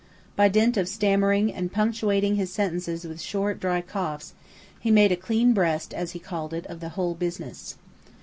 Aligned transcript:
By 0.35 0.47
dint 0.47 0.77
of 0.77 0.89
stammering, 0.89 1.53
and 1.53 1.71
punctuating 1.71 2.33
his 2.35 2.51
sentences 2.51 3.05
with 3.05 3.21
short, 3.21 3.59
dry 3.59 3.81
coughs, 3.81 4.33
he 4.79 4.89
made 4.89 5.11
"a 5.11 5.15
clean 5.15 5.53
breast," 5.53 5.93
as 5.93 6.13
he 6.13 6.19
called 6.19 6.55
it, 6.55 6.65
of 6.65 6.79
the 6.79 6.89
"whole 6.97 7.13
business." 7.13 7.75